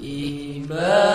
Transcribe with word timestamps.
ibadah. 0.00 1.07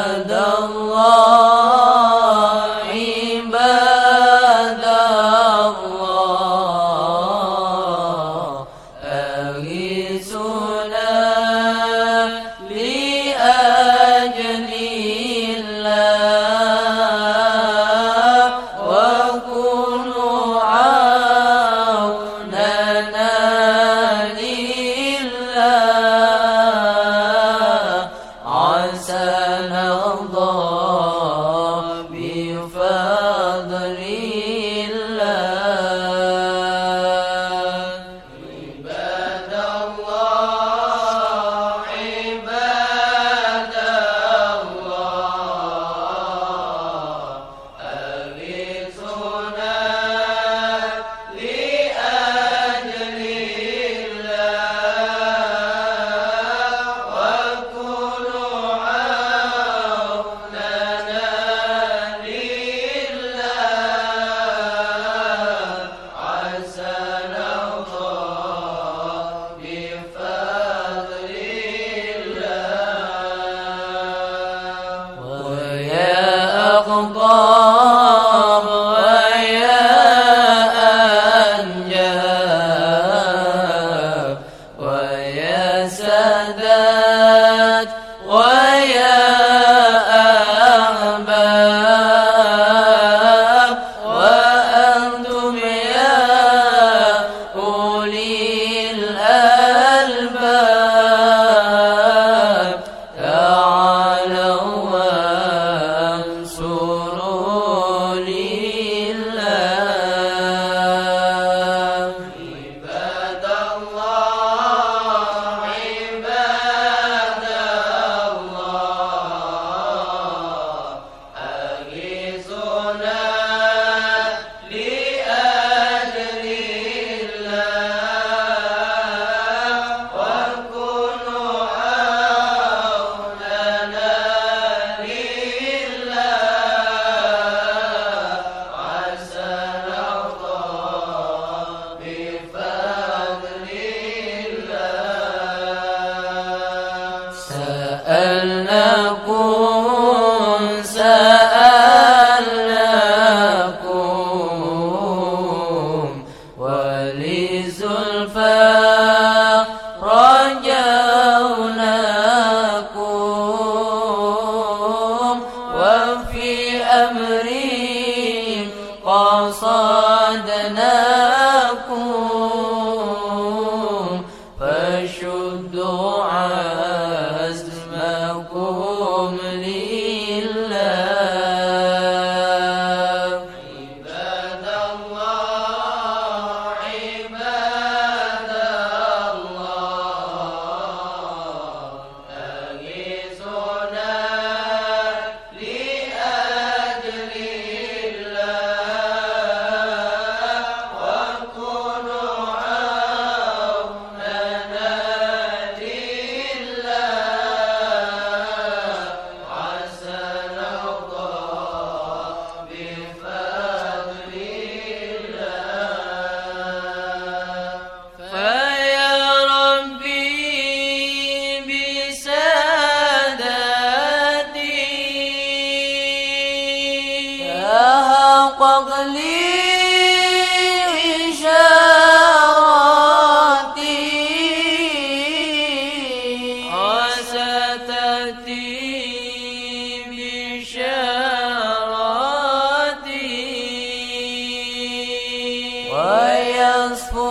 ويصفو 245.92 247.28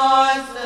was 0.00 0.59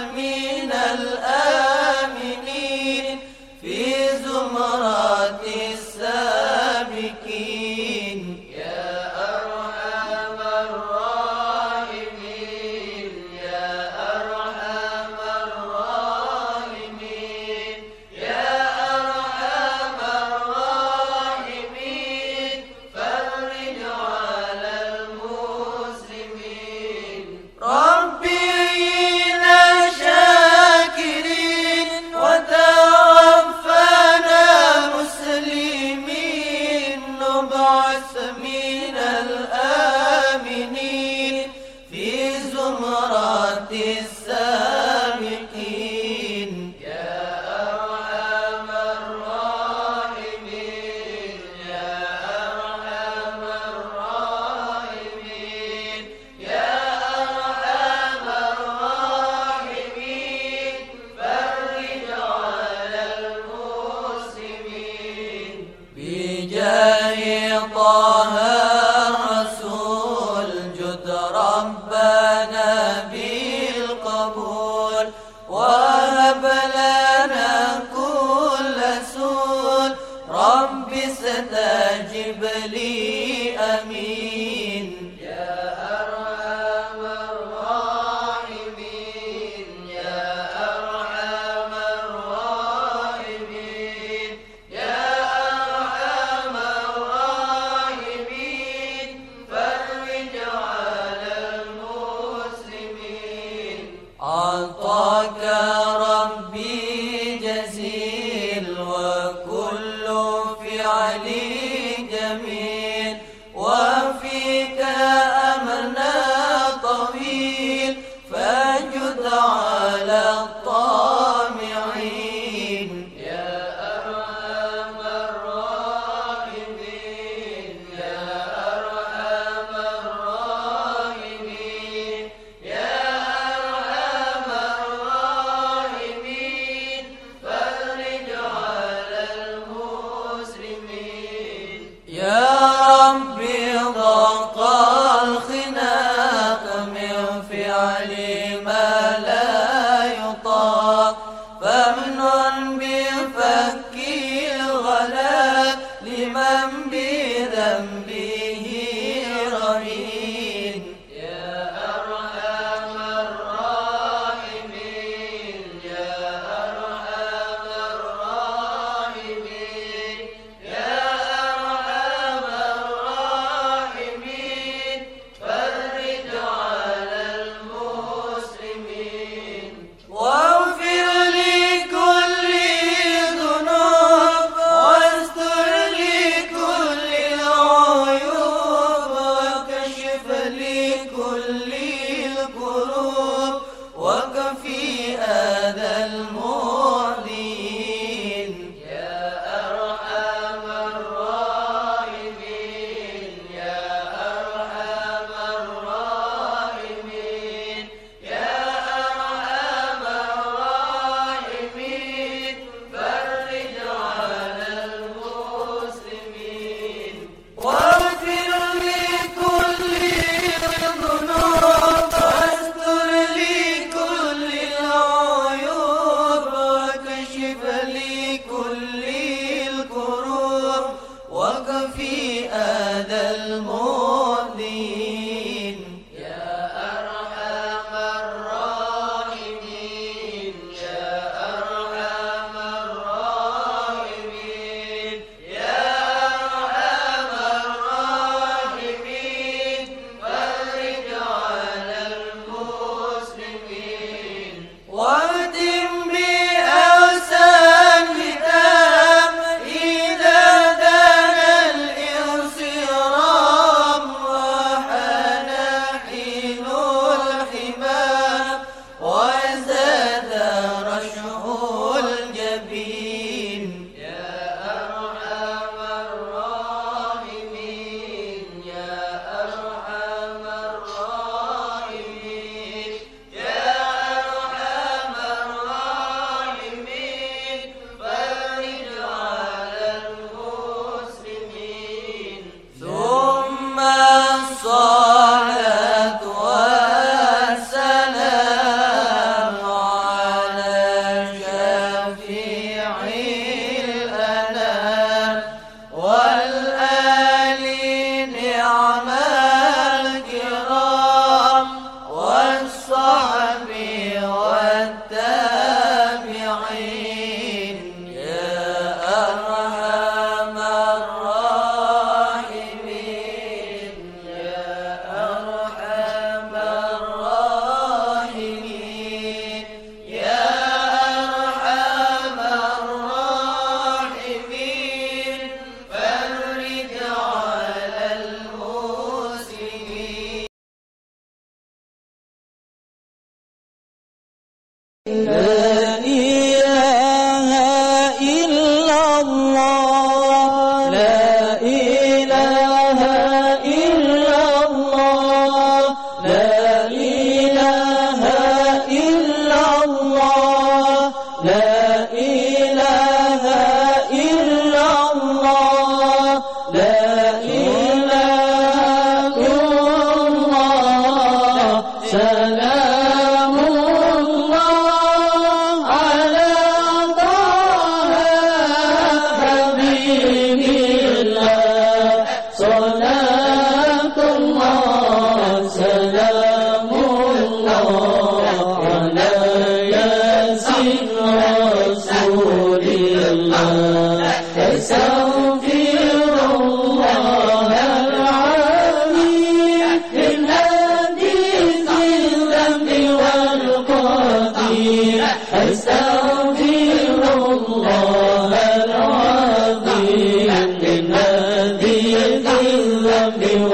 رب 81.34 81.44
ستجب 81.50 82.44
لي 82.72 83.58
أمين. 83.58 84.43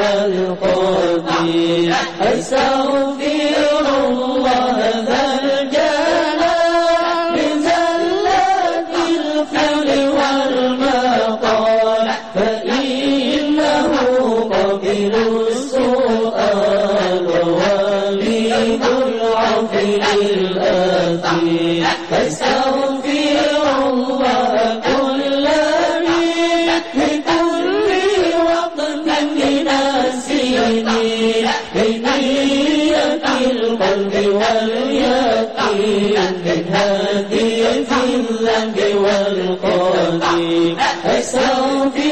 والقضي 0.01 1.93
السوف 2.23 3.30
myself 41.20 42.10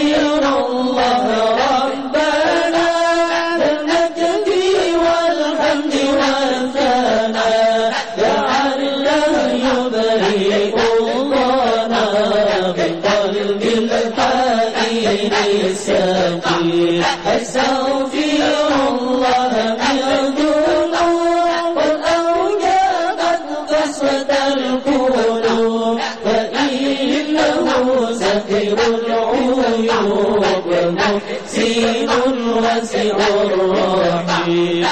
Señor, 32.86 33.16
por 33.16 34.48
mí. 34.48 34.82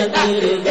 الله 0.00 0.70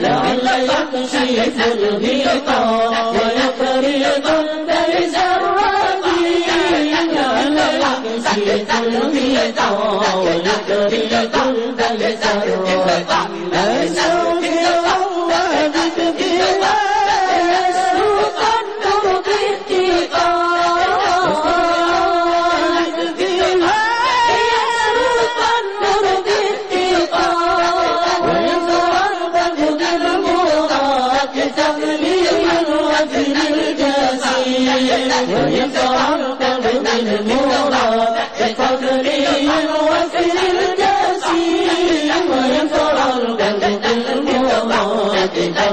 لعل 0.00 0.48
يكشف 0.68 1.66
الغطاء 1.72 3.12
ويطرد 3.12 4.26
البيت. 4.26 4.91
سو 13.96 14.41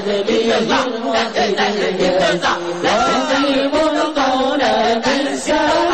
بيده 0.06 0.80
إليه 1.38 2.02
يرجع 2.02 2.56
وأقيم 2.84 3.72
القول 3.76 4.62
بالسلام 5.06 5.90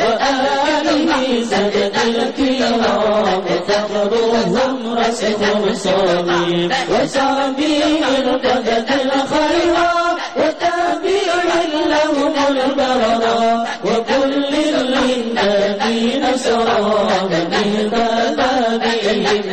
وآله 0.00 1.44
سجد 1.50 1.94
الكرام 2.06 3.44
فخرهم 3.68 4.98
رسم 4.98 5.74
صامي 5.74 6.68
وشعبي 6.90 7.82
ارتدت 8.04 8.90
الخيرات 8.90 10.16
وتابع 10.36 11.32
لهم 11.86 12.34
البررة 12.48 13.66
الذين 15.04 16.36
سرى 16.36 17.28
بالباب 17.30 18.40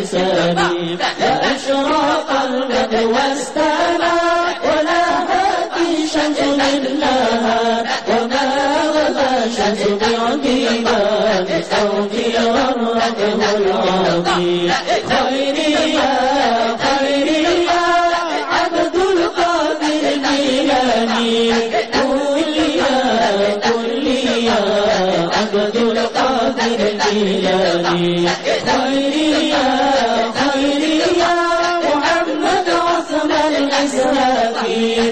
سبيل 0.04 0.98
فأشرق 1.20 2.30
البدو 2.44 3.12
واستعلم 3.12 3.77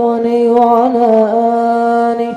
عليه 0.00 0.50
وعلى 0.50 1.06
آله 2.12 2.34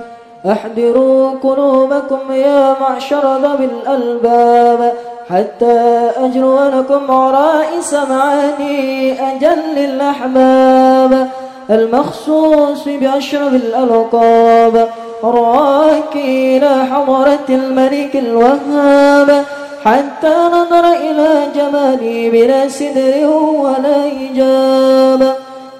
أحضروا 0.52 1.32
قلوبكم 1.44 2.32
يا 2.32 2.76
معشر 2.82 3.38
ذوي 3.38 3.66
الألباب. 3.66 4.94
حتى 5.30 6.10
أجرو 6.18 6.60
لكم 6.60 7.12
عرائس 7.12 7.94
معاني 7.94 9.14
أجل 9.32 9.78
الأحباب 9.78 11.28
المخصوص 11.70 12.84
بأشرف 12.88 13.54
الألقاب. 13.54 14.90
راكي 15.24 16.58
إلى 16.58 16.86
حضرة 16.92 17.48
الملك 17.50 18.16
الوهاب. 18.16 19.46
حتى 19.86 20.36
نظر 20.54 20.86
إلى 20.94 21.30
جمالي 21.56 22.30
بلا 22.30 22.68
سدر 22.68 23.28
ولا 23.64 24.06
إجابة 24.06 25.34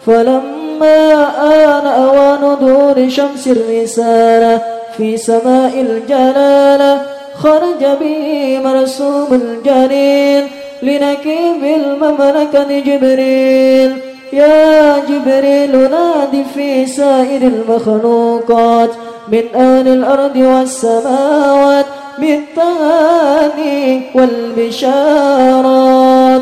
فلما 0.06 0.61
آن 0.84 1.88
أوان 1.88 2.58
دور 2.62 3.10
شمس 3.10 3.48
الرسالة 3.48 4.62
في 4.98 5.18
سماء 5.18 5.82
الجلالة 5.82 7.02
خرج 7.36 7.86
به 8.00 8.60
مرسوم 8.64 9.28
الجليل 9.32 10.44
لنكيب 10.84 11.64
المملكة 11.64 12.80
جبريل. 12.80 13.98
يا 14.34 15.00
جبريل 15.00 15.92
نادي 15.92 16.44
في 16.56 16.86
سائر 16.86 17.42
المخلوقات. 17.42 18.90
من 19.32 19.44
أهل 19.56 19.88
الأرض 19.88 20.36
والسماوات 20.36 21.86
بالتهاني 22.20 24.02
والبشارات. 24.16 26.42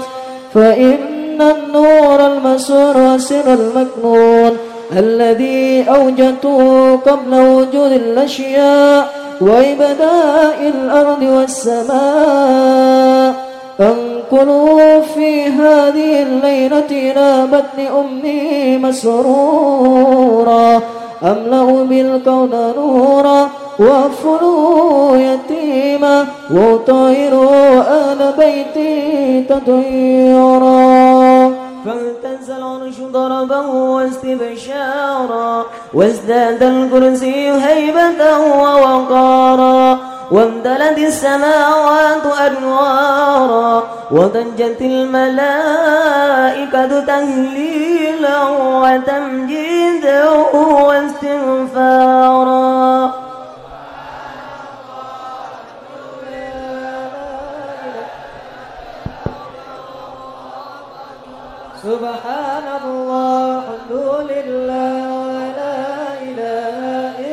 فإن 0.53 1.18
النور 1.41 2.25
المسور 2.25 2.97
والسر 2.97 3.53
المكنون 3.53 4.57
الذي 4.97 5.85
أوجدته 5.89 6.95
قبل 6.95 7.33
وجود 7.33 7.91
الأشياء 7.91 9.07
وإبداء 9.41 10.71
الأرض 10.75 11.23
والسماء 11.23 11.89
انقلوا 13.79 15.01
في 15.01 15.45
هذه 15.45 16.23
الليلة 16.23 16.85
إلى 16.91 17.47
بطن 17.51 17.79
أمي 17.99 18.77
مسرورا 18.77 20.81
أملأ 21.23 21.63
بالكون 21.83 22.73
نورا 22.77 23.49
وأفلوا 23.79 25.17
يتيما 25.17 26.25
وطيروا 26.51 27.79
أهل 27.79 28.33
بيتي 28.37 29.43
تطيرا 29.49 31.18
فاهتز 31.85 32.49
العرش 32.49 32.97
ضربا 33.11 33.59
واستبشارا 33.67 35.65
وازداد 35.93 36.63
الكرسي 36.63 37.51
هيبة 37.51 38.37
ووقارا. 38.37 39.99
وامتلت 40.31 40.97
السماوات 40.97 42.25
أنوارا 42.47 43.83
وضجت 44.11 44.81
الملائكة 44.81 45.99
تهليلا 46.99 48.43
وتمجيدا 48.83 50.29
واستغفارا. 51.69 52.49
سبحان 61.89 62.67
الله 62.85 63.41
الحمد 63.57 63.93
لله 64.31 64.93
ولا 65.25 65.77
إله 66.29 66.77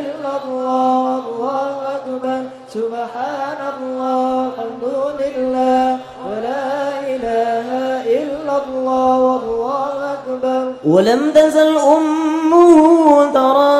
إلا 0.01 0.33
الله 0.40 1.21
الله 1.29 1.73
أكبر. 1.97 2.40
سبحان 2.77 3.61
الله 3.77 4.49
الحمد 4.49 4.85
لله 5.23 5.85
ولا 6.29 6.69
إله 7.14 7.69
إلا 8.21 8.55
الله 8.64 9.19
والله 9.29 9.92
أكبر. 10.16 10.62
ولم 10.95 11.21
تزل 11.37 11.71
أمه 11.97 12.81
ترى 13.38 13.77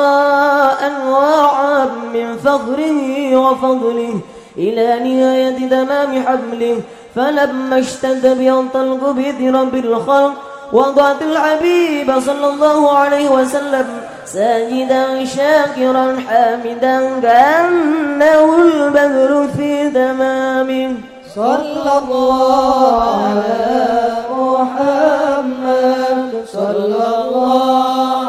أنواعا 0.89 1.85
من 2.13 2.27
فخره 2.45 3.01
وفضله 3.43 4.13
إلى 4.57 4.87
نهاية 5.05 5.57
تمام 5.69 6.11
حمله 6.25 6.77
فلما 7.15 7.79
اشتد 7.79 8.23
به 8.39 8.59
الطلق 8.59 9.03
بذرب 9.17 9.73
الخلق 9.75 10.33
وضعت 10.73 11.21
الحبيب 11.21 12.19
صلى 12.19 12.47
الله 12.47 12.91
عليه 12.91 13.29
وسلم 13.29 13.85
ساجدا 14.25 15.25
شاكرا 15.25 16.17
حامدا 16.29 17.19
كأنه 17.21 18.55
البدر 18.61 19.47
في 19.57 19.89
تمامه 19.91 20.93
صلى 21.35 21.91
الله 22.03 23.13
على 23.13 24.09
محمد 24.31 26.31
صلى 26.53 27.07
الله 27.21 28.26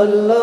محمد 0.00 0.39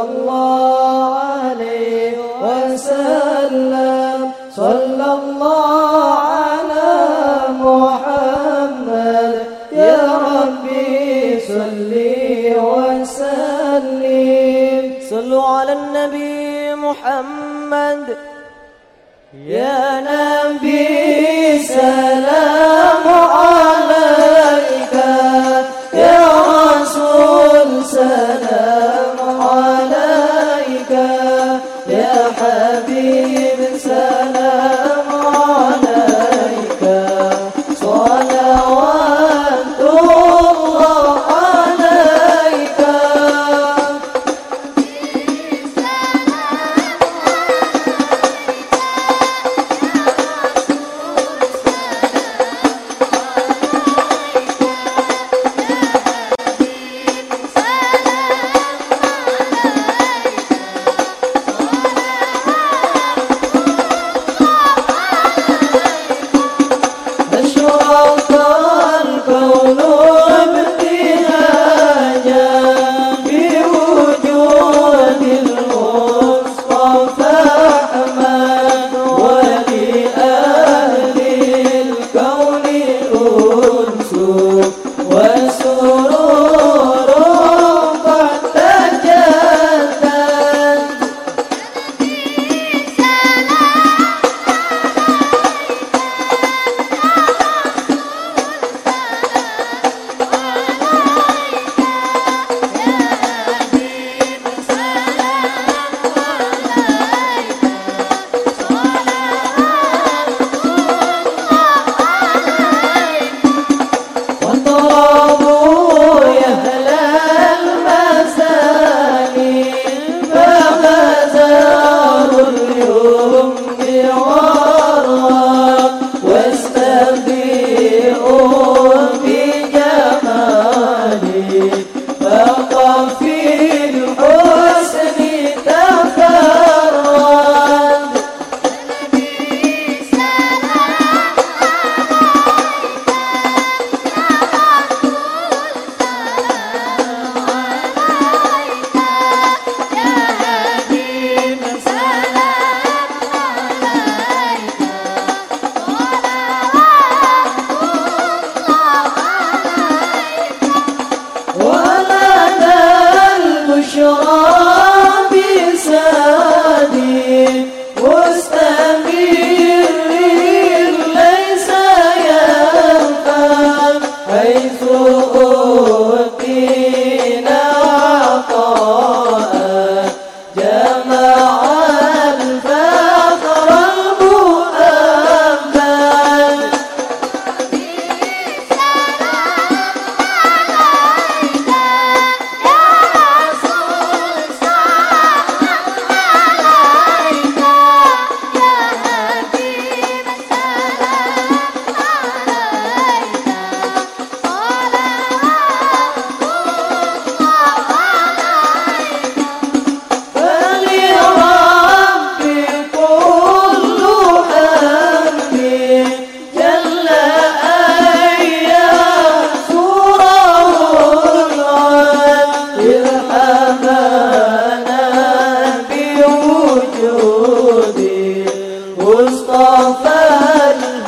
طفى 229.57 231.06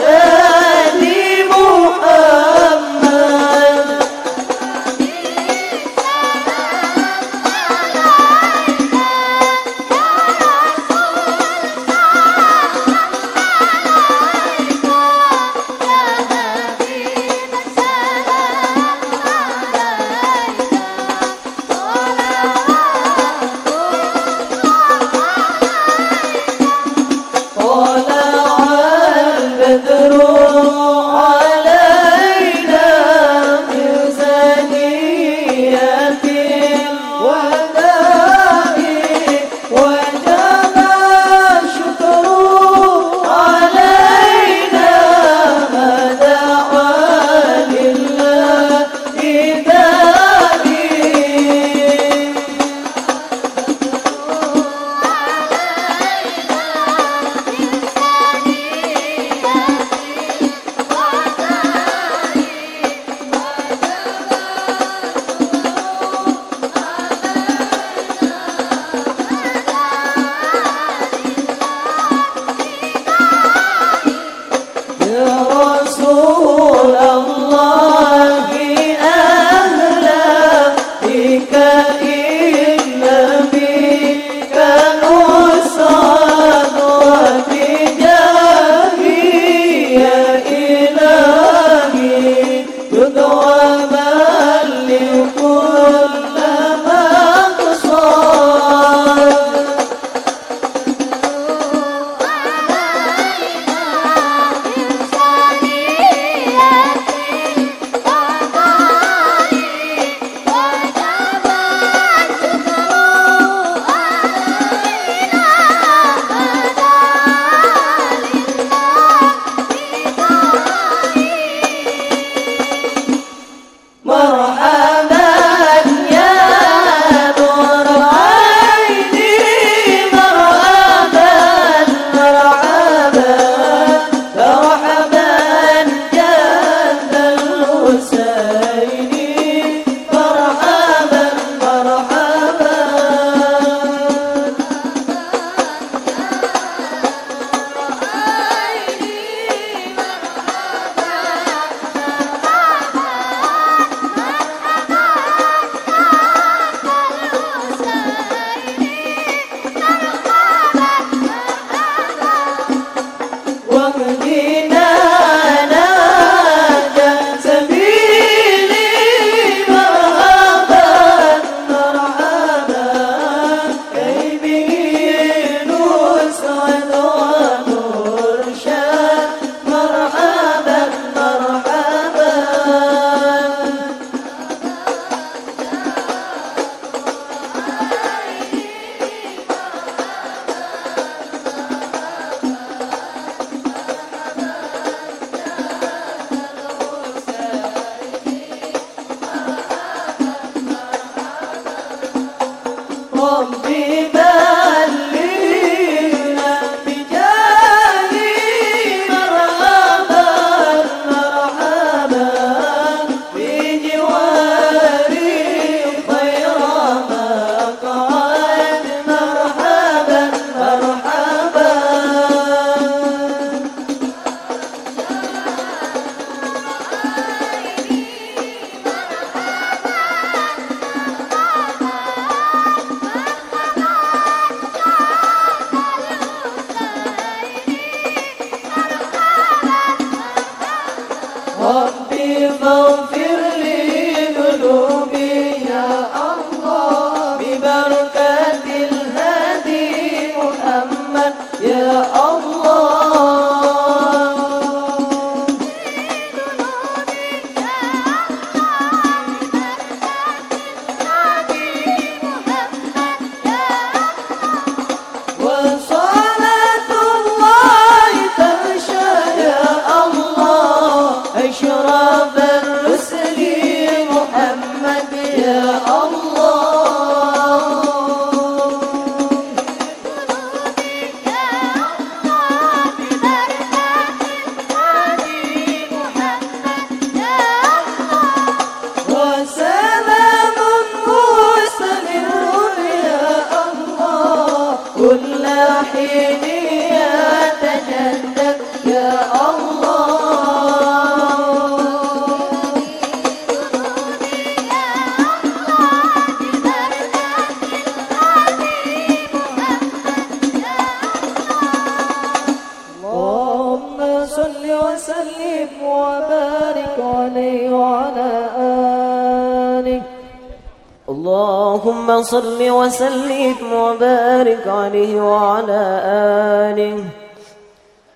آله 326.70 327.03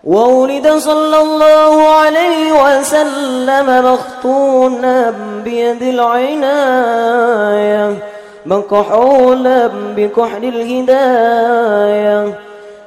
وولد 0.03 0.77
صلى 0.77 1.21
الله 1.21 1.87
عليه 1.87 2.51
وسلم 2.63 3.93
مختونا 3.93 5.13
بيد 5.43 5.81
العناية 5.81 7.95
مكحولا 8.45 9.69
بكحل 9.95 10.43
الهداية. 10.43 12.39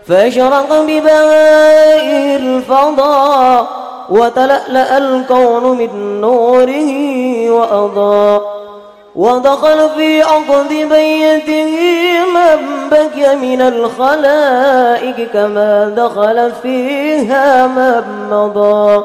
فأشرق 0.09 0.81
ببهاء 0.81 2.37
الفضاء 2.37 3.67
وتلألأ 4.11 4.99
الكون 4.99 5.79
من 5.79 6.21
نوره 6.21 6.91
وأضاء. 7.51 8.56
ودخل 9.17 9.91
في 9.97 10.23
عقد 10.23 10.69
بيته 10.69 11.75
من 12.35 12.89
بكي 12.91 13.35
من 13.35 13.61
الخلائق 13.63 15.29
كما 15.33 15.93
دخل 15.97 16.53
فيها 16.63 17.67
من 17.67 18.03
مضى. 18.31 19.05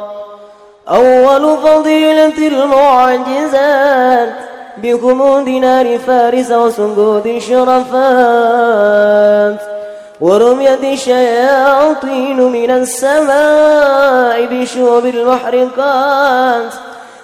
أول 0.89 1.57
فضيلة 1.57 2.47
المعجزات 2.47 4.29
بخمود 4.77 5.49
نار 5.49 5.97
فارس 5.97 6.51
وسندود 6.51 7.37
شرفات 7.47 8.81
ورميت 10.21 10.83
الشياطين 10.83 12.37
من 12.37 12.71
السماء 12.71 14.45
بشوب 14.45 15.05
المحرقات. 15.05 16.73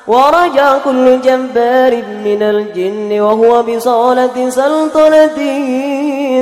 ورجع 0.07 0.77
كل 0.77 1.21
جبار 1.21 2.03
من 2.25 2.43
الجن 2.43 3.21
وهو 3.21 3.63
بصالة 3.63 4.49
سلطنته 4.49 5.67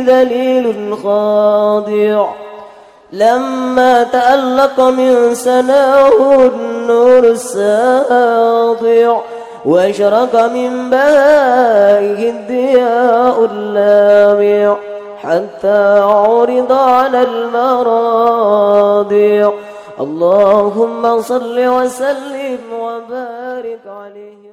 ذليل 0.07 0.97
خاضع. 1.03 2.27
لما 3.11 4.03
تألق 4.03 4.79
من 4.79 5.35
سناه 5.35 6.45
النور 6.45 7.23
الساطع 7.23 9.21
وأشرق 9.65 10.45
من 10.45 10.89
بهائه 10.89 12.29
الضياء 12.29 13.45
اللامع 13.51 14.77
حتى 15.23 15.99
عرض 15.99 16.71
على 16.71 17.21
المراضع. 17.21 18.45
اللهم 19.99 21.21
صل 21.21 21.67
وسلم 21.67 22.59
وبارك 22.73 23.81
عليه. 23.87 24.44